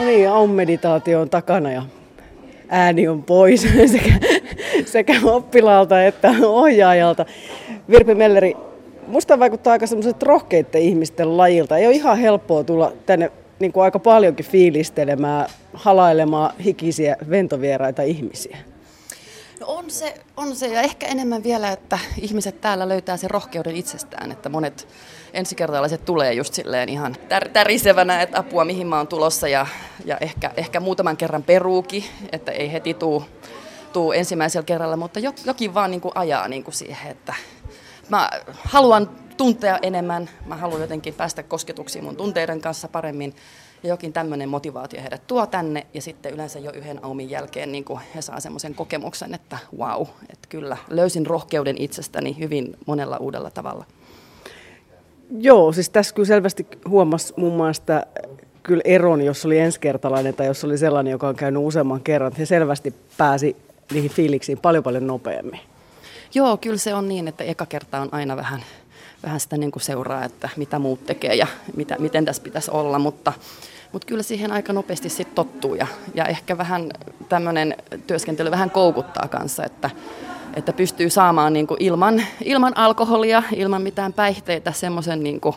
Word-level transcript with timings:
No 0.00 0.06
niin, 0.06 0.30
aum-meditaatio 0.30 1.20
on 1.20 1.30
takana 1.30 1.72
ja 1.72 1.82
ääni 2.68 3.08
on 3.08 3.22
pois 3.22 3.62
sekä, 3.92 4.12
sekä 4.84 5.12
oppilaalta 5.24 6.04
että 6.04 6.34
ohjaajalta. 6.42 7.26
Virpi 7.90 8.14
Melleri, 8.14 8.56
musta 9.06 9.38
vaikuttaa 9.38 9.72
aika 9.72 9.86
semmoiset 9.86 10.22
rohkeiden 10.22 10.82
ihmisten 10.82 11.36
lajilta. 11.36 11.78
Ei 11.78 11.86
ole 11.86 11.94
ihan 11.94 12.18
helppoa 12.18 12.64
tulla 12.64 12.92
tänne 13.06 13.32
niin 13.58 13.72
kuin 13.72 13.84
aika 13.84 13.98
paljonkin 13.98 14.46
fiilistelemään, 14.46 15.46
halailemaan 15.74 16.54
hikisiä 16.64 17.16
ventovieraita 17.30 18.02
ihmisiä. 18.02 18.58
No 19.60 19.66
on 19.66 19.90
se, 19.90 20.14
on 20.36 20.56
se, 20.56 20.66
ja 20.66 20.80
ehkä 20.80 21.06
enemmän 21.06 21.42
vielä, 21.42 21.72
että 21.72 21.98
ihmiset 22.18 22.60
täällä 22.60 22.88
löytää 22.88 23.16
sen 23.16 23.30
rohkeuden 23.30 23.76
itsestään, 23.76 24.32
että 24.32 24.48
monet 24.48 24.88
ensikertalaiset 25.32 26.04
tulee 26.04 26.32
just 26.32 26.54
silleen 26.54 26.88
ihan 26.88 27.16
tär- 27.16 27.48
tärisevänä, 27.48 28.22
että 28.22 28.38
apua 28.38 28.64
mihin 28.64 28.86
mä 28.86 28.96
oon 28.96 29.08
tulossa, 29.08 29.48
ja, 29.48 29.66
ja 30.04 30.16
ehkä, 30.20 30.50
ehkä 30.56 30.80
muutaman 30.80 31.16
kerran 31.16 31.42
peruuki, 31.42 32.10
että 32.32 32.52
ei 32.52 32.72
heti 32.72 32.94
tuu, 32.94 33.24
tuu 33.92 34.12
ensimmäisellä 34.12 34.64
kerralla, 34.64 34.96
mutta 34.96 35.20
jokin 35.44 35.74
vaan 35.74 35.90
niin 35.90 36.00
kuin 36.00 36.12
ajaa 36.14 36.48
niin 36.48 36.64
kuin 36.64 36.74
siihen, 36.74 37.10
että 37.10 37.34
mä 38.08 38.30
haluan 38.64 39.10
tuntea 39.36 39.78
enemmän, 39.82 40.30
mä 40.46 40.56
haluan 40.56 40.80
jotenkin 40.80 41.14
päästä 41.14 41.42
kosketuksiin 41.42 42.04
mun 42.04 42.16
tunteiden 42.16 42.60
kanssa 42.60 42.88
paremmin, 42.88 43.34
ja 43.82 43.88
jokin 43.88 44.12
tämmöinen 44.12 44.48
motivaatio 44.48 45.02
heidät 45.02 45.26
tuo 45.26 45.46
tänne, 45.46 45.86
ja 45.94 46.02
sitten 46.02 46.34
yleensä 46.34 46.58
jo 46.58 46.72
yhden 46.72 47.04
aumin 47.04 47.30
jälkeen 47.30 47.72
niin 47.72 47.84
kuin 47.84 48.00
he 48.14 48.22
saa 48.22 48.40
semmoisen 48.40 48.74
kokemuksen, 48.74 49.34
että 49.34 49.58
wow, 49.78 50.02
että 50.02 50.48
kyllä 50.48 50.76
löysin 50.90 51.26
rohkeuden 51.26 51.76
itsestäni 51.78 52.36
hyvin 52.38 52.76
monella 52.86 53.16
uudella 53.16 53.50
tavalla. 53.50 53.84
Joo, 55.38 55.72
siis 55.72 55.90
tässä 55.90 56.14
kyllä 56.14 56.26
selvästi 56.26 56.66
huomasi 56.88 57.34
muun 57.36 57.56
muassa 57.56 58.02
kyllä 58.62 58.82
eron, 58.84 59.22
jos 59.22 59.44
oli 59.44 59.58
ensikertalainen 59.58 60.34
tai 60.34 60.46
jos 60.46 60.64
oli 60.64 60.78
sellainen, 60.78 61.10
joka 61.10 61.28
on 61.28 61.36
käynyt 61.36 61.62
useamman 61.62 62.00
kerran, 62.00 62.28
että 62.28 62.38
he 62.38 62.46
selvästi 62.46 62.94
pääsi 63.16 63.56
niihin 63.92 64.10
fiiliksiin 64.10 64.58
paljon 64.58 64.84
paljon 64.84 65.06
nopeammin. 65.06 65.60
Joo, 66.34 66.56
kyllä 66.56 66.76
se 66.76 66.94
on 66.94 67.08
niin, 67.08 67.28
että 67.28 67.44
eka 67.44 67.66
kerta 67.66 68.00
on 68.00 68.08
aina 68.12 68.36
vähän, 68.36 68.60
vähän 69.22 69.40
sitä 69.40 69.56
niin 69.56 69.70
kuin 69.70 69.82
seuraa, 69.82 70.24
että 70.24 70.48
mitä 70.56 70.78
muut 70.78 71.06
tekee 71.06 71.34
ja 71.34 71.46
mitä, 71.76 71.96
miten 71.98 72.24
tässä 72.24 72.42
pitäisi 72.42 72.70
olla, 72.70 72.98
mutta, 72.98 73.32
mutta 73.92 74.06
kyllä 74.06 74.22
siihen 74.22 74.52
aika 74.52 74.72
nopeasti 74.72 75.08
sitten 75.08 75.34
tottuu 75.34 75.74
ja, 75.74 75.86
ja 76.14 76.24
ehkä 76.24 76.58
vähän 76.58 76.90
tämmöinen 77.28 77.76
työskentely 78.06 78.50
vähän 78.50 78.70
koukuttaa 78.70 79.28
kanssa, 79.28 79.64
että, 79.64 79.90
että 80.54 80.72
pystyy 80.72 81.10
saamaan 81.10 81.52
niin 81.52 81.66
kuin 81.66 81.82
ilman, 81.82 82.22
ilman 82.44 82.76
alkoholia, 82.76 83.42
ilman 83.56 83.82
mitään 83.82 84.12
päihteitä 84.12 84.72
semmoisen 84.72 85.22
niin 85.22 85.40
kuin 85.40 85.56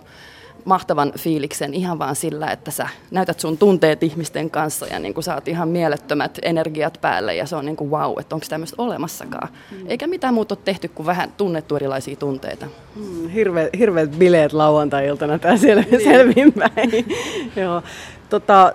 mahtavan 0.66 1.14
fiiliksen 1.18 1.74
ihan 1.74 2.00
vaan 2.00 2.16
sillä, 2.16 2.48
että 2.48 2.72
sä 2.72 2.88
näytät 3.12 3.40
sun 3.40 3.58
tunteet 3.58 4.04
ihmisten 4.04 4.50
kanssa 4.50 4.88
ja 4.88 5.00
niin 5.00 5.14
kuin 5.14 5.24
saat 5.24 5.48
ihan 5.48 5.70
mielettömät 5.70 6.40
energiat 6.42 6.98
päälle 7.02 7.36
ja 7.36 7.48
se 7.48 7.56
on 7.56 7.66
niin 7.66 7.76
kuin 7.76 7.92
wow, 7.92 8.20
että 8.20 8.36
onko 8.36 8.46
tämmöistä 8.50 8.76
olemassakaan. 8.82 9.50
Mm. 9.72 9.78
Eikä 9.88 10.08
mitään 10.08 10.34
muuta 10.34 10.56
ole 10.56 10.62
tehty 10.66 10.88
kuin 10.88 11.06
vähän 11.06 11.34
tunnettu 11.38 11.76
erilaisia 11.76 12.16
tunteita. 12.16 12.66
Mm, 12.96 13.30
hirve, 13.30 13.70
hirveät 13.78 14.12
bileet 14.12 14.54
lauantai-iltana 14.54 15.40
tää 15.40 15.56
sel- 15.56 15.86
niin. 15.92 16.04
selvinpäin. 16.04 17.06
Joo. 17.64 17.84
Tota, 18.30 18.74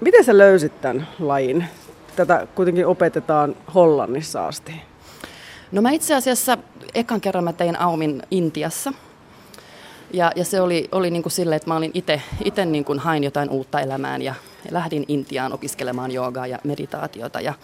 miten 0.00 0.24
sä 0.24 0.38
löysit 0.38 0.80
tämän 0.80 1.08
lajin? 1.18 1.64
Tätä 2.16 2.46
kuitenkin 2.54 2.86
opetetaan 2.86 3.56
Hollannissa 3.74 4.46
asti. 4.46 4.72
No 5.72 5.82
mä 5.82 5.90
itse 5.90 6.14
asiassa 6.14 6.58
ekan 6.94 7.20
kerran 7.20 7.44
mä 7.44 7.52
tein 7.52 7.80
Aumin 7.80 8.22
Intiassa– 8.30 8.92
ja, 10.12 10.32
ja 10.36 10.44
se 10.44 10.60
oli, 10.60 10.88
oli 10.92 11.10
niin 11.10 11.22
kuin 11.22 11.32
silleen, 11.32 11.56
että 11.56 11.70
mä 11.70 11.76
olin 11.76 11.92
itse 12.44 12.64
niin 12.64 12.84
kuin 12.84 12.98
hain 12.98 13.24
jotain 13.24 13.50
uutta 13.50 13.80
elämään 13.80 14.22
ja, 14.22 14.34
lähdin 14.70 15.04
Intiaan 15.08 15.52
opiskelemaan 15.52 16.10
joogaa 16.10 16.46
ja 16.46 16.58
meditaatiota. 16.64 17.40
Ja, 17.40 17.54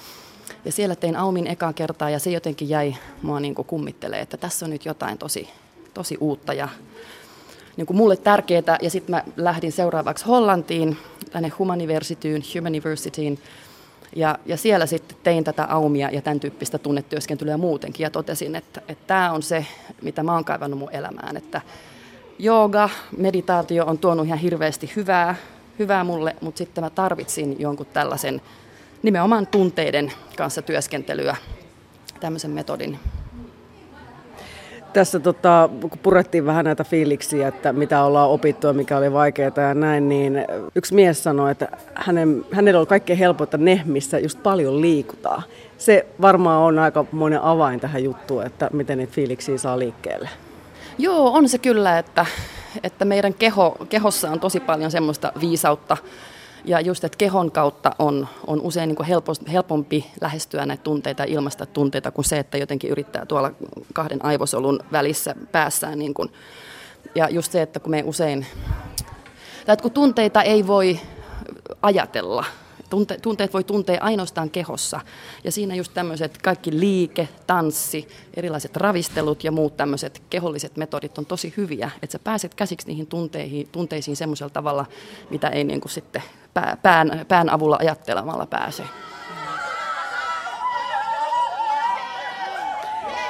ja 0.64 0.72
siellä 0.72 0.96
tein 0.96 1.16
Aumin 1.16 1.46
ekaa 1.46 1.72
kertaa 1.72 2.10
ja 2.10 2.18
se 2.18 2.30
jotenkin 2.30 2.68
jäi 2.68 2.96
mua 3.22 3.40
niin 3.40 3.54
kuin 3.54 3.66
kummittelee, 3.66 4.20
että 4.20 4.36
tässä 4.36 4.66
on 4.66 4.70
nyt 4.70 4.84
jotain 4.84 5.18
tosi, 5.18 5.48
tosi 5.94 6.16
uutta 6.20 6.52
ja 6.52 6.68
niin 7.76 7.86
kuin 7.86 7.96
mulle 7.96 8.16
tärkeää. 8.16 8.78
Ja 8.82 8.90
sitten 8.90 9.14
mä 9.14 9.24
lähdin 9.36 9.72
seuraavaksi 9.72 10.24
Hollantiin, 10.24 10.96
tänne 11.30 11.48
Humaniversityyn, 11.58 12.42
Humanivers,ityin 12.54 13.38
ja, 14.16 14.38
ja 14.46 14.56
siellä 14.56 14.86
sitten 14.86 15.16
tein 15.22 15.44
tätä 15.44 15.64
aumia 15.64 16.10
ja 16.10 16.22
tämän 16.22 16.40
tyyppistä 16.40 16.78
tunnetyöskentelyä 16.78 17.56
muutenkin 17.56 18.04
ja 18.04 18.10
totesin, 18.10 18.54
että 18.54 18.82
tämä 19.06 19.32
on 19.32 19.42
se, 19.42 19.66
mitä 20.02 20.22
mä 20.22 20.34
oon 20.34 20.44
kaivannut 20.44 20.78
mun 20.78 20.92
elämään, 20.92 21.36
että 21.36 21.60
jooga, 22.38 22.90
meditaatio 23.16 23.84
on 23.84 23.98
tuonut 23.98 24.26
ihan 24.26 24.38
hirveästi 24.38 24.92
hyvää, 24.96 25.34
hyvää 25.78 26.04
mulle, 26.04 26.36
mutta 26.40 26.58
sitten 26.58 26.84
mä 26.84 26.90
tarvitsin 26.90 27.56
jonkun 27.58 27.86
tällaisen 27.92 28.40
nimenomaan 29.02 29.46
tunteiden 29.46 30.12
kanssa 30.36 30.62
työskentelyä, 30.62 31.36
tämmöisen 32.20 32.50
metodin. 32.50 32.98
Tässä 34.92 35.20
tota, 35.20 35.68
kun 35.80 35.98
purettiin 36.02 36.46
vähän 36.46 36.64
näitä 36.64 36.84
fiiliksiä, 36.84 37.48
että 37.48 37.72
mitä 37.72 38.04
ollaan 38.04 38.30
opittu 38.30 38.66
ja 38.66 38.72
mikä 38.72 38.96
oli 38.96 39.12
vaikeaa 39.12 39.50
ja 39.56 39.74
näin, 39.74 40.08
niin 40.08 40.44
yksi 40.74 40.94
mies 40.94 41.22
sanoi, 41.22 41.50
että 41.50 41.68
hänen, 41.94 42.44
hänellä 42.50 42.80
on 42.80 42.86
kaikkein 42.86 43.18
helpointa 43.18 43.58
ne, 43.58 43.82
missä 43.84 44.18
just 44.18 44.42
paljon 44.42 44.80
liikutaan. 44.80 45.42
Se 45.78 46.06
varmaan 46.20 46.62
on 46.62 46.78
aika 46.78 47.04
monen 47.12 47.42
avain 47.42 47.80
tähän 47.80 48.04
juttuun, 48.04 48.46
että 48.46 48.70
miten 48.72 48.98
niitä 48.98 49.12
fiiliksiä 49.12 49.58
saa 49.58 49.78
liikkeelle. 49.78 50.28
Joo, 50.98 51.32
on 51.32 51.48
se 51.48 51.58
kyllä, 51.58 51.98
että, 51.98 52.26
että 52.82 53.04
meidän 53.04 53.34
keho, 53.34 53.76
kehossa 53.88 54.30
on 54.30 54.40
tosi 54.40 54.60
paljon 54.60 54.90
semmoista 54.90 55.32
viisautta. 55.40 55.96
Ja 56.64 56.80
just, 56.80 57.04
että 57.04 57.18
kehon 57.18 57.50
kautta 57.50 57.92
on, 57.98 58.28
on 58.46 58.60
usein 58.60 58.88
niin 58.88 59.04
helpo, 59.04 59.32
helpompi 59.52 60.06
lähestyä 60.20 60.66
näitä 60.66 60.82
tunteita 60.82 61.22
ja 61.22 61.32
ilmaista 61.32 61.66
tunteita 61.66 62.10
kuin 62.10 62.24
se, 62.24 62.38
että 62.38 62.58
jotenkin 62.58 62.90
yrittää 62.90 63.26
tuolla 63.26 63.52
kahden 63.94 64.24
aivosolun 64.24 64.80
välissä 64.92 65.34
päässään. 65.52 65.98
Niin 65.98 66.14
kuin. 66.14 66.32
Ja 67.14 67.28
just 67.28 67.52
se, 67.52 67.62
että 67.62 67.80
kun 67.80 67.90
me 67.90 68.02
usein, 68.06 68.46
tai 69.66 69.72
että 69.72 69.82
kun 69.82 69.90
tunteita 69.90 70.42
ei 70.42 70.66
voi 70.66 71.00
ajatella, 71.82 72.44
Tunte, 72.90 73.18
tunteet 73.22 73.52
voi 73.52 73.64
tuntea 73.64 73.98
ainoastaan 74.00 74.50
kehossa. 74.50 75.00
Ja 75.44 75.52
siinä 75.52 75.74
just 75.74 75.94
tämmöiset 75.94 76.38
kaikki 76.38 76.80
liike, 76.80 77.28
tanssi, 77.46 78.08
erilaiset 78.34 78.76
ravistelut 78.76 79.44
ja 79.44 79.52
muut 79.52 79.76
tämmöiset 79.76 80.22
keholliset 80.30 80.76
metodit 80.76 81.18
on 81.18 81.26
tosi 81.26 81.54
hyviä. 81.56 81.90
Että 82.02 82.12
sä 82.12 82.18
pääset 82.18 82.54
käsiksi 82.54 82.86
niihin 82.86 83.06
tunteihin, 83.06 83.68
tunteisiin 83.72 84.16
semmoisella 84.16 84.50
tavalla, 84.50 84.86
mitä 85.30 85.48
ei 85.48 85.64
niin 85.64 85.80
kuin 85.80 85.92
sitten 85.92 86.22
pää, 86.54 86.76
pään, 86.82 87.24
pään 87.28 87.50
avulla 87.50 87.76
ajattelemalla 87.80 88.46
pääse. 88.46 88.82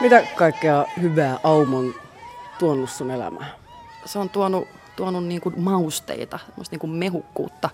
Mitä 0.01 0.23
kaikkea 0.37 0.85
hyvää 1.01 1.39
Aumon 1.45 1.95
tuonut 2.59 2.91
sun 2.91 3.11
elämään? 3.11 3.51
Se 4.05 4.19
on 4.19 4.29
tuonut, 4.29 4.69
tuonut 4.97 5.25
niin 5.25 5.41
kuin 5.41 5.61
mausteita, 5.61 6.39
niin 6.71 6.79
kuin 6.79 6.91
mehukkuutta 6.91 7.71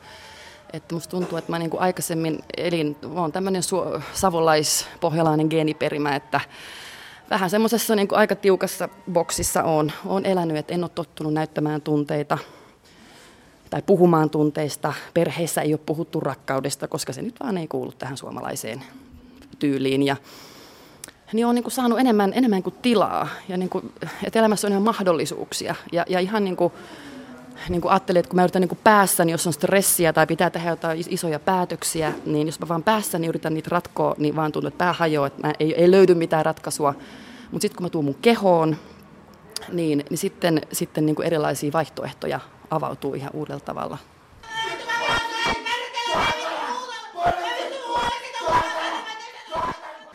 että 0.73 0.95
musta 0.95 1.11
tuntuu, 1.11 1.39
että 1.39 1.53
mä 1.53 1.59
niin 1.59 1.71
kuin 1.71 1.81
aikaisemmin 1.81 2.39
elin, 2.57 2.97
oon 3.15 3.33
tämmöinen 3.33 3.63
su- 3.63 4.03
savolais-pohjalainen 4.13 5.47
geeniperimä, 5.51 6.17
että 6.17 6.41
vähän 7.31 7.51
semmoisessa 7.51 7.97
niin 7.97 8.09
aika 8.11 8.37
tiukassa 8.37 8.89
boksissa 9.13 9.63
on, 9.63 9.93
on 10.07 10.27
elänyt, 10.27 10.57
että 10.57 10.75
en 10.75 10.85
ole 10.85 10.91
tottunut 10.95 11.35
näyttämään 11.35 11.81
tunteita 11.81 12.39
tai 13.71 13.83
puhumaan 13.83 14.31
tunteista. 14.31 14.93
Perheissä 15.15 15.63
ei 15.63 15.73
ole 15.73 15.81
puhuttu 15.87 16.21
rakkaudesta, 16.21 16.89
koska 16.89 17.13
se 17.13 17.23
nyt 17.23 17.35
vaan 17.41 17.59
ei 17.59 17.69
kuulu 17.69 17.93
tähän 17.93 18.17
suomalaiseen 18.17 18.83
tyyliin. 19.59 20.03
Ja, 20.03 20.17
niin 21.33 21.47
on 21.47 21.55
niin 21.55 21.63
kuin 21.63 21.73
saanut 21.73 22.01
enemmän, 22.01 22.33
enemmän 22.35 22.63
kuin 22.63 22.75
tilaa 22.83 23.29
ja 23.49 23.57
niin 23.57 23.69
kuin, 23.69 23.93
että 24.25 24.39
elämässä 24.39 24.67
on 24.67 24.73
ihan 24.73 24.83
mahdollisuuksia. 24.83 25.75
Ja, 25.93 26.05
ja 26.09 26.21
ihan 26.21 26.45
niin 26.45 26.57
kuin, 26.57 26.73
niin 27.69 27.81
kuin 27.81 27.93
ajattelin, 27.93 28.21
että 28.21 28.31
kun 28.31 28.37
mä 28.37 28.43
yritän 28.43 28.61
niin 28.61 28.69
kuin 28.69 28.81
päässä, 28.85 29.25
niin 29.25 29.33
jos 29.33 29.47
on 29.47 29.53
stressiä 29.53 30.13
tai 30.13 30.27
pitää 30.27 30.51
tehdä 30.51 30.71
jotain 30.71 31.05
isoja 31.09 31.39
päätöksiä, 31.39 32.13
niin 32.27 32.47
jos 32.49 32.61
mä 32.61 32.69
vaan 32.69 32.83
päässä 32.83 33.19
niin 33.19 33.29
yritän 33.29 33.55
niitä 33.55 33.69
ratkoa, 33.73 34.15
niin 34.19 34.37
vaan 34.37 34.53
tuntuu, 34.53 34.69
että 34.69 34.79
pää 34.79 34.93
hajoaa, 34.93 35.27
että 35.27 35.47
mä 35.47 35.53
ei, 35.61 35.75
ei 35.75 35.91
löydy 35.91 36.15
mitään 36.15 36.45
ratkaisua. 36.45 36.95
Mutta 37.51 37.63
sitten 37.63 37.77
kun 37.77 37.87
mä 37.87 37.91
tuun 37.91 38.05
mun 38.05 38.17
kehoon, 38.23 38.77
niin, 39.73 40.05
niin 40.11 40.19
sitten, 40.19 40.61
sitten 40.73 41.07
niin 41.07 41.17
kuin 41.17 41.27
erilaisia 41.27 41.73
vaihtoehtoja 41.73 42.41
avautuu 42.71 43.15
ihan 43.15 43.31
uudella 43.35 43.61
tavalla. 43.61 43.99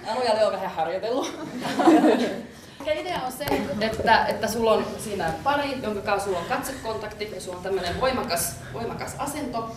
Anujalle 0.08 0.46
on 0.46 0.54
vähän 0.54 0.72
harjoitellut. 0.72 1.40
se, 3.50 3.86
että, 3.86 4.26
että 4.26 4.48
sulla 4.48 4.72
on 4.72 4.86
siinä 5.04 5.34
pari, 5.44 5.80
jonka 5.84 6.02
kanssa 6.02 6.26
sulla 6.26 6.40
on 6.40 6.46
katsekontakti 6.46 7.32
ja 7.36 7.42
sulla 7.42 7.58
on 7.58 7.64
tämmöinen 7.64 8.02
voimakas, 8.02 8.56
voimakas 8.74 9.16
asento. 9.18 9.76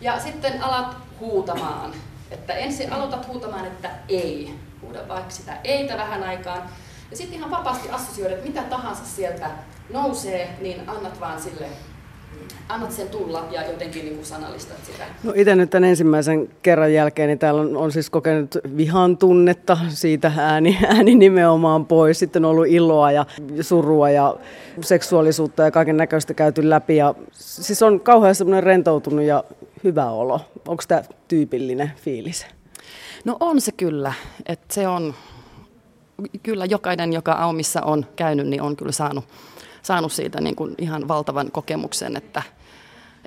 Ja 0.00 0.20
sitten 0.20 0.62
alat 0.62 0.96
huutamaan. 1.20 1.92
Että 2.30 2.52
ensin 2.52 2.92
aloitat 2.92 3.28
huutamaan, 3.28 3.66
että 3.66 3.90
ei. 4.08 4.54
Huuda 4.82 5.08
vaikka 5.08 5.30
sitä 5.30 5.58
eitä 5.64 5.96
vähän 5.96 6.24
aikaan. 6.24 6.62
Ja 7.10 7.16
sitten 7.16 7.38
ihan 7.38 7.50
vapaasti 7.50 7.90
assosioida, 7.90 8.34
että 8.34 8.46
mitä 8.46 8.62
tahansa 8.62 9.04
sieltä 9.04 9.50
nousee, 9.90 10.56
niin 10.60 10.88
annat 10.88 11.20
vaan 11.20 11.42
sille 11.42 11.68
annat 12.68 12.92
sen 12.92 13.08
tulla 13.08 13.44
ja 13.50 13.66
jotenkin 13.66 14.04
niin 14.04 14.14
kuin 14.14 14.26
sanallistat 14.26 14.76
sitä? 14.86 15.04
No 15.22 15.32
itse 15.36 15.56
nyt 15.56 15.70
tämän 15.70 15.88
ensimmäisen 15.88 16.48
kerran 16.62 16.92
jälkeen, 16.92 17.28
niin 17.28 17.38
täällä 17.38 17.60
on, 17.60 17.76
on 17.76 17.92
siis 17.92 18.10
kokenut 18.10 18.56
vihan 18.76 19.18
tunnetta, 19.18 19.78
siitä 19.88 20.32
ääni, 20.36 20.78
ääni 20.96 21.14
nimenomaan 21.14 21.86
pois. 21.86 22.18
Sitten 22.18 22.44
on 22.44 22.50
ollut 22.50 22.66
iloa 22.66 23.12
ja 23.12 23.26
surua 23.60 24.10
ja 24.10 24.36
seksuaalisuutta 24.80 25.62
ja 25.62 25.70
kaiken 25.70 25.96
näköistä 25.96 26.34
käyty 26.34 26.70
läpi. 26.70 26.96
Ja, 26.96 27.14
siis 27.32 27.82
on 27.82 28.00
kauhean 28.00 28.34
semmoinen 28.34 28.62
rentoutunut 28.62 29.24
ja 29.24 29.44
hyvä 29.84 30.10
olo. 30.10 30.40
Onko 30.68 30.82
tämä 30.88 31.02
tyypillinen 31.28 31.92
fiilis? 31.96 32.46
No 33.24 33.36
on 33.40 33.60
se 33.60 33.72
kyllä, 33.72 34.12
että 34.46 34.74
se 34.74 34.88
on, 34.88 35.14
kyllä 36.42 36.64
jokainen, 36.64 37.12
joka 37.12 37.32
Aumissa 37.32 37.82
on 37.82 38.06
käynyt, 38.16 38.46
niin 38.46 38.62
on 38.62 38.76
kyllä 38.76 38.92
saanut, 38.92 39.24
saanut 39.86 40.12
siitä 40.12 40.40
niin 40.40 40.56
kuin 40.56 40.74
ihan 40.78 41.08
valtavan 41.08 41.50
kokemuksen, 41.52 42.16
että, 42.16 42.42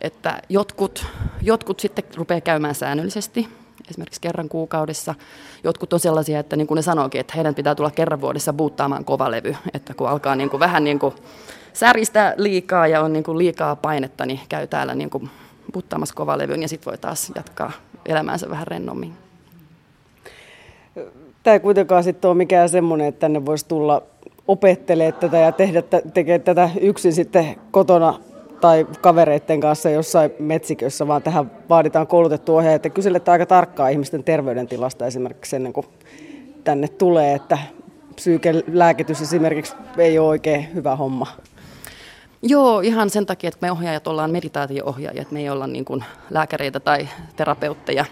että 0.01 0.41
jotkut, 0.50 1.06
jotkut 1.41 1.79
sitten 1.79 2.03
rupeaa 2.15 2.41
käymään 2.41 2.75
säännöllisesti, 2.75 3.47
esimerkiksi 3.89 4.21
kerran 4.21 4.50
kuukaudessa. 4.50 5.15
Jotkut 5.63 5.94
on 5.94 6.00
sellaisia, 6.00 6.39
että 6.39 6.56
niin 6.56 6.67
kuin 6.67 6.75
ne 6.75 6.81
sanookin, 6.81 7.21
että 7.21 7.33
heidän 7.35 7.56
pitää 7.56 7.75
tulla 7.75 7.91
kerran 7.91 8.21
vuodessa 8.21 8.53
buuttaamaan 8.53 9.06
kovalevy, 9.06 9.56
että 9.73 9.94
kun 9.94 10.09
alkaa 10.09 10.35
niin 10.35 10.50
kuin 10.50 10.59
vähän 10.59 10.83
niin 10.83 11.00
kuin 11.00 11.15
säristä 11.73 12.33
liikaa 12.38 12.88
ja 12.88 13.01
on 13.01 13.13
niin 13.13 13.23
kuin 13.23 13.38
liikaa 13.38 13.75
painetta, 13.75 14.25
niin 14.25 14.39
käy 14.50 14.67
täällä 14.67 14.95
niin 14.95 15.09
kuin 15.09 15.29
buuttaamassa 15.73 16.15
kovalevyn 16.15 16.62
ja 16.62 16.67
sitten 16.67 16.91
voi 16.91 16.97
taas 16.97 17.31
jatkaa 17.35 17.71
elämäänsä 18.05 18.50
vähän 18.50 18.67
rennommin. 18.67 19.13
Tämä 21.44 21.53
ei 21.53 21.59
kuitenkaan 21.59 22.03
sitten 22.03 22.29
ole 22.29 22.38
mikään 22.38 22.69
semmoinen, 22.69 23.07
että 23.07 23.19
tänne 23.19 23.45
voisi 23.45 23.67
tulla 23.67 24.03
opettelee 24.50 25.12
tätä 25.12 25.38
ja 25.38 25.51
tehdä, 25.51 25.84
tekee 26.13 26.40
tätä 26.40 26.69
yksin 26.81 27.13
sitten 27.13 27.56
kotona 27.72 28.19
tai 28.62 28.88
kavereiden 29.01 29.60
kanssa 29.60 29.90
jossain 29.90 30.31
metsikössä, 30.40 31.07
vaan 31.07 31.24
tähän 31.24 31.51
vaaditaan 31.69 32.07
koulutettu 32.07 32.56
ohjaaja, 32.56 32.75
että 32.75 32.90
kyselette 32.90 33.31
aika 33.31 33.46
tarkkaa 33.46 33.90
ihmisten 33.90 34.24
terveydentilasta 34.24 35.06
esimerkiksi 35.06 35.56
ennen 35.56 35.74
kuin 35.74 35.86
tänne 36.63 36.88
tulee, 36.88 37.34
että 37.34 37.57
psyykelääkitys 38.16 39.22
esimerkiksi 39.22 39.75
ei 39.98 40.19
ole 40.19 40.28
oikein 40.28 40.74
hyvä 40.74 40.96
homma. 40.96 41.28
Joo, 42.42 42.80
ihan 42.80 43.10
sen 43.10 43.25
takia, 43.25 43.48
että 43.48 43.60
me 43.62 43.72
ohjaajat 43.72 44.07
ollaan 44.07 44.31
meditaatio-ohjaajia, 44.31 45.22
että 45.22 45.34
me 45.34 45.40
ei 45.40 45.50
olla 45.50 45.68
niin 45.68 45.86
kuin 45.86 46.04
lääkäreitä 46.30 46.80
tai 46.80 47.07
terapeutteja. 47.36 48.06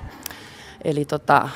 Eli 0.84 1.06
tota, 1.06 1.50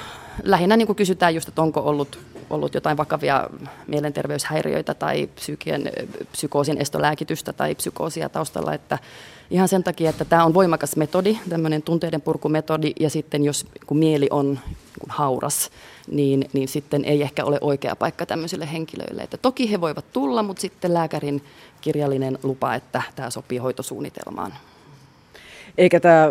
lähinnä 0.44 0.78
niin 0.78 0.86
kuin 0.86 0.96
kysytään 0.96 1.36
just, 1.36 1.48
että 1.48 1.62
onko 1.62 1.80
ollut, 1.80 2.20
ollut 2.52 2.74
jotain 2.74 2.98
vakavia 2.98 3.50
mielenterveyshäiriöitä 3.88 4.94
tai 4.94 5.30
psyykien, 5.36 5.92
psykoosin 6.32 6.78
estolääkitystä 6.78 7.54
tai 7.54 7.76
psykoosia 7.76 8.30
taustalla, 8.30 8.74
että 8.74 9.00
ihan 9.50 9.68
sen 9.68 9.84
takia, 9.84 10.10
että 10.10 10.26
tämä 10.26 10.46
on 10.46 10.54
voimakas 10.54 10.96
metodi, 10.96 11.38
tämmöinen 11.50 11.82
tunteiden 11.82 12.22
purkumetodi, 12.22 12.94
ja 13.00 13.10
sitten 13.10 13.44
jos 13.44 13.66
kun 13.86 13.98
mieli 13.98 14.28
on 14.30 14.60
kun 15.00 15.10
hauras, 15.10 15.70
niin, 16.08 16.50
niin 16.54 16.68
sitten 16.68 17.06
ei 17.06 17.22
ehkä 17.22 17.46
ole 17.46 17.58
oikea 17.62 17.96
paikka 17.96 18.26
tämmöisille 18.26 18.72
henkilöille. 18.72 19.22
Että 19.22 19.38
toki 19.38 19.72
he 19.72 19.82
voivat 19.82 20.06
tulla, 20.14 20.44
mutta 20.44 20.62
sitten 20.62 20.94
lääkärin 20.94 21.44
kirjallinen 21.82 22.40
lupa, 22.44 22.76
että 22.76 23.02
tämä 23.16 23.30
sopii 23.30 23.58
hoitosuunnitelmaan. 23.58 24.54
Eikä 25.78 26.00
tämä 26.00 26.30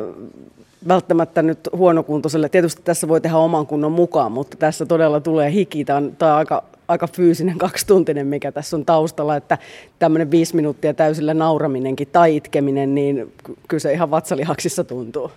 välttämättä 0.88 1.42
nyt 1.42 1.60
huonokuntoiselle. 1.76 2.48
Tietysti 2.48 2.82
tässä 2.84 3.08
voi 3.08 3.20
tehdä 3.20 3.36
oman 3.36 3.66
kunnon 3.66 3.92
mukaan, 3.92 4.32
mutta 4.32 4.56
tässä 4.56 4.86
todella 4.86 5.20
tulee 5.20 5.52
hiki. 5.52 5.84
Tämä 5.84 5.96
on, 5.96 6.16
tämä 6.18 6.32
on 6.32 6.38
aika, 6.38 6.64
aika 6.88 7.06
fyysinen 7.06 7.58
kaksituntinen, 7.66 8.26
mikä 8.26 8.52
tässä 8.52 8.76
on 8.76 8.84
taustalla, 8.84 9.36
että 9.36 9.58
tämmöinen 9.98 10.30
viisi 10.30 10.56
minuuttia 10.56 10.94
täysillä 10.94 11.34
nauraminenkin 11.34 12.08
tai 12.12 12.36
itkeminen, 12.36 12.94
niin 12.94 13.32
kyllä 13.68 13.80
se 13.80 13.92
ihan 13.92 14.10
vatsalihaksissa 14.10 14.84
tuntuu. 14.84 15.30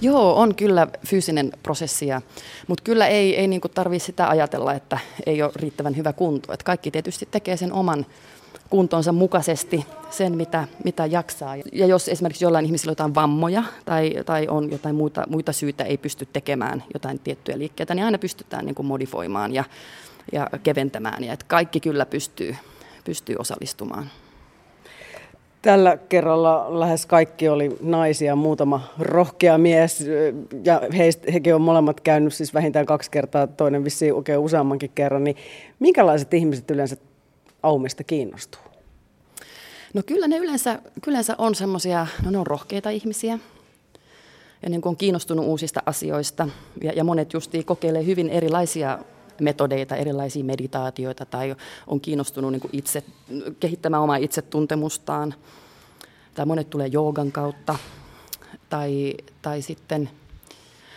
Joo, 0.00 0.36
on 0.36 0.54
kyllä 0.54 0.86
fyysinen 1.06 1.52
prosessi, 1.62 2.06
mutta 2.68 2.84
kyllä 2.84 3.06
ei, 3.06 3.36
ei 3.36 3.48
niin 3.48 3.60
tarvitse 3.74 4.06
sitä 4.06 4.28
ajatella, 4.28 4.72
että 4.72 4.98
ei 5.26 5.42
ole 5.42 5.52
riittävän 5.56 5.96
hyvä 5.96 6.12
kunto. 6.12 6.52
Että 6.52 6.64
kaikki 6.64 6.90
tietysti 6.90 7.28
tekee 7.30 7.56
sen 7.56 7.72
oman 7.72 8.06
kuntonsa 8.70 9.12
mukaisesti 9.12 9.86
sen, 10.10 10.36
mitä, 10.36 10.68
mitä 10.84 11.06
jaksaa. 11.06 11.56
Ja 11.72 11.86
jos 11.86 12.08
esimerkiksi 12.08 12.44
jollain 12.44 12.64
ihmisillä 12.64 12.90
on 12.90 12.92
jotain 12.92 13.14
vammoja 13.14 13.62
tai, 13.84 14.14
tai 14.26 14.48
on 14.48 14.72
jotain 14.72 14.94
muita, 14.94 15.24
muita 15.28 15.52
syitä, 15.52 15.84
ei 15.84 15.96
pysty 15.96 16.28
tekemään 16.32 16.84
jotain 16.94 17.18
tiettyjä 17.18 17.58
liikkeitä, 17.58 17.94
niin 17.94 18.04
aina 18.04 18.18
pystytään 18.18 18.66
niin 18.66 18.86
modifoimaan 18.86 19.54
ja, 19.54 19.64
ja 20.32 20.50
keventämään. 20.62 21.24
Ja 21.24 21.32
että 21.32 21.46
kaikki 21.48 21.80
kyllä 21.80 22.06
pystyy, 22.06 22.56
pystyy 23.04 23.36
osallistumaan. 23.38 24.10
Tällä 25.64 25.96
kerralla 26.08 26.80
lähes 26.80 27.06
kaikki 27.06 27.48
oli 27.48 27.76
naisia, 27.80 28.36
muutama 28.36 28.88
rohkea 28.98 29.58
mies, 29.58 30.06
ja 30.64 30.82
heistä, 30.96 31.32
hekin 31.32 31.54
on 31.54 31.60
molemmat 31.60 32.00
käynyt 32.00 32.34
siis 32.34 32.54
vähintään 32.54 32.86
kaksi 32.86 33.10
kertaa, 33.10 33.46
toinen 33.46 33.84
vissiin 33.84 34.14
oikein 34.14 34.38
useammankin 34.38 34.90
kerran, 34.94 35.24
niin 35.24 35.36
minkälaiset 35.78 36.34
ihmiset 36.34 36.70
yleensä 36.70 36.96
Aumista 37.62 38.04
kiinnostuu? 38.04 38.60
No 39.94 40.02
kyllä 40.06 40.28
ne 40.28 40.36
yleensä, 40.36 40.78
yleensä 41.06 41.34
on 41.38 41.54
semmoisia, 41.54 42.06
no 42.24 42.30
ne 42.30 42.38
on 42.38 42.46
rohkeita 42.46 42.90
ihmisiä, 42.90 43.38
ja 44.62 44.70
niin 44.70 44.80
kuin 44.80 44.90
on 44.90 44.96
kiinnostunut 44.96 45.46
uusista 45.46 45.82
asioista, 45.86 46.48
ja, 46.82 46.92
ja 46.92 47.04
monet 47.04 47.32
justiin 47.32 47.64
kokeilee 47.64 48.06
hyvin 48.06 48.28
erilaisia 48.28 48.98
metodeita, 49.40 49.96
erilaisia 49.96 50.44
meditaatioita, 50.44 51.26
tai 51.26 51.56
on 51.86 52.00
kiinnostunut 52.00 52.52
niin 52.52 52.62
itse, 52.72 53.04
kehittämään 53.60 54.02
omaa 54.02 54.16
itsetuntemustaan, 54.16 55.34
tai 56.34 56.46
monet 56.46 56.70
tulee 56.70 56.86
joogan 56.86 57.32
kautta, 57.32 57.76
tai, 58.70 59.14
tai 59.42 59.62
sitten, 59.62 60.10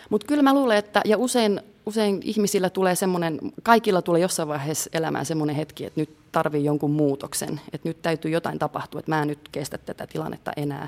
mutta 0.10 0.28
kyllä 0.28 0.44
mä 0.44 0.54
luulen, 0.54 0.78
että, 0.78 1.02
ja 1.06 1.18
usein, 1.18 1.62
usein 1.86 2.22
ihmisillä 2.24 2.70
tulee 2.70 2.96
semmoinen, 2.96 3.40
kaikilla 3.64 4.02
tulee 4.02 4.22
jossain 4.22 4.50
vaiheessa 4.50 4.90
elämään 4.94 5.26
semmoinen 5.26 5.56
hetki, 5.56 5.86
että 5.86 6.00
nyt 6.00 6.10
tarvii 6.32 6.66
jonkun 6.66 6.92
muutoksen, 6.92 7.62
että 7.74 7.90
nyt 7.90 8.02
täytyy 8.02 8.32
jotain 8.32 8.60
tapahtua, 8.60 9.00
että 9.00 9.12
mä 9.12 9.22
en 9.22 9.28
nyt 9.28 9.50
kestä 9.52 9.78
tätä 9.78 10.08
tilannetta 10.08 10.52
enää. 10.58 10.88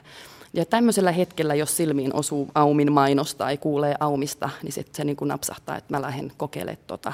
Ja 0.54 0.66
tämmöisellä 0.66 1.12
hetkellä, 1.12 1.56
jos 1.56 1.78
silmiin 1.78 2.16
osuu 2.16 2.50
Aumin 2.56 2.92
mainosta 2.92 3.38
tai 3.38 3.58
kuulee 3.58 3.96
Aumista, 4.00 4.50
niin 4.64 4.74
se 4.92 5.04
niin 5.04 5.16
kuin 5.16 5.28
napsahtaa, 5.28 5.78
että 5.78 5.94
mä 5.94 6.02
lähden 6.02 6.32
kokeilemaan 6.38 6.84
tota. 6.88 7.14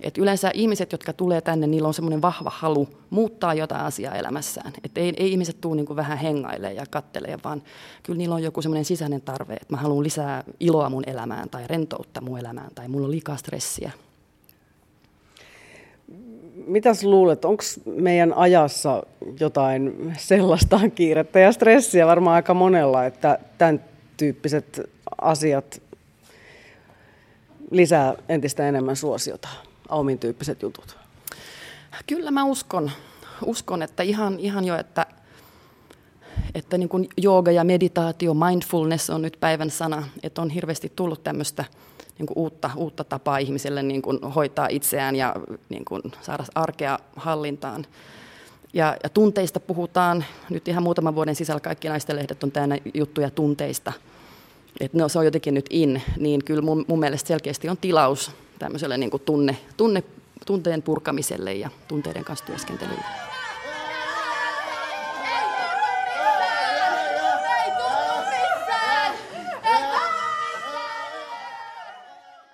Et 0.00 0.18
yleensä 0.18 0.50
ihmiset, 0.54 0.92
jotka 0.92 1.12
tulee 1.12 1.40
tänne, 1.40 1.66
niillä 1.66 1.88
on 1.88 1.94
semmoinen 1.94 2.22
vahva 2.22 2.50
halu 2.54 2.88
muuttaa 3.10 3.54
jotain 3.54 3.80
asiaa 3.80 4.14
elämässään. 4.14 4.72
Et 4.84 4.98
ei, 4.98 5.14
ei 5.16 5.30
ihmiset 5.30 5.60
tule 5.60 5.76
niin 5.76 5.96
vähän 5.96 6.18
hengailemaan 6.18 6.76
ja 6.76 6.84
kattelemaan, 6.90 7.40
vaan 7.44 7.62
kyllä 8.02 8.16
niillä 8.16 8.34
on 8.34 8.42
joku 8.42 8.62
semmoinen 8.62 8.84
sisäinen 8.84 9.20
tarve, 9.20 9.54
että 9.54 9.74
mä 9.74 9.76
haluan 9.76 10.04
lisää 10.04 10.44
iloa 10.60 10.90
mun 10.90 11.04
elämään 11.06 11.50
tai 11.50 11.66
rentoutta 11.66 12.20
mun 12.20 12.38
elämään 12.38 12.70
tai 12.74 12.88
mulla 12.88 13.04
on 13.04 13.10
liikaa 13.10 13.36
stressiä. 13.36 13.90
Mitäs 16.66 17.04
luulet, 17.04 17.44
onko 17.44 17.62
meidän 17.86 18.32
ajassa 18.32 19.02
jotain 19.40 20.12
sellaista 20.18 20.80
kiirettä 20.94 21.38
ja 21.38 21.52
stressiä? 21.52 22.06
Varmaan 22.06 22.34
aika 22.34 22.54
monella, 22.54 23.04
että 23.04 23.38
tämän 23.58 23.84
tyyppiset 24.16 24.90
asiat 25.20 25.82
lisää 27.70 28.14
entistä 28.28 28.68
enemmän 28.68 28.96
suosiota, 28.96 29.48
Aumin 29.88 30.18
tyyppiset 30.18 30.62
jutut? 30.62 30.96
Kyllä 32.06 32.30
mä 32.30 32.44
uskon, 32.44 32.90
uskon 33.44 33.82
että 33.82 34.02
ihan, 34.02 34.40
ihan 34.40 34.64
jo, 34.64 34.78
että, 34.78 35.06
että 36.54 36.78
niin 36.78 36.88
kuin 36.88 37.08
jooga 37.16 37.50
ja 37.50 37.64
meditaatio, 37.64 38.34
mindfulness 38.34 39.10
on 39.10 39.22
nyt 39.22 39.36
päivän 39.40 39.70
sana, 39.70 40.08
että 40.22 40.42
on 40.42 40.50
hirveästi 40.50 40.92
tullut 40.96 41.24
tämmöistä– 41.24 41.64
niin 42.18 42.26
kuin 42.26 42.38
uutta, 42.38 42.70
uutta 42.76 43.04
tapaa 43.04 43.38
ihmiselle 43.38 43.82
niin 43.82 44.02
kuin 44.02 44.18
hoitaa 44.22 44.68
itseään 44.70 45.16
ja 45.16 45.34
niin 45.68 45.84
kuin 45.84 46.02
saada 46.22 46.44
arkea 46.54 46.98
hallintaan. 47.16 47.86
Ja, 48.72 48.96
ja 49.02 49.08
tunteista 49.08 49.60
puhutaan, 49.60 50.24
nyt 50.50 50.68
ihan 50.68 50.82
muutaman 50.82 51.14
vuoden 51.14 51.34
sisällä 51.34 51.60
kaikki 51.60 51.88
naisten 51.88 52.16
lehdet 52.16 52.44
on 52.44 52.52
täynnä 52.52 52.78
juttuja 52.94 53.30
tunteista. 53.30 53.92
Et 54.80 54.94
no, 54.94 55.08
se 55.08 55.18
on 55.18 55.24
jotenkin 55.24 55.54
nyt 55.54 55.66
in, 55.70 56.02
niin 56.16 56.44
kyllä 56.44 56.62
mun, 56.62 56.84
mun 56.88 57.00
mielestä 57.00 57.28
selkeästi 57.28 57.68
on 57.68 57.76
tilaus 57.76 58.30
tämmöiselle 58.58 58.98
niin 58.98 59.10
kuin 59.10 59.22
tunne, 59.26 59.56
tunne, 59.76 60.02
tunteen 60.46 60.82
purkamiselle 60.82 61.54
ja 61.54 61.70
tunteiden 61.88 62.24
kanssa 62.24 62.46
työskentelylle. 62.46 63.27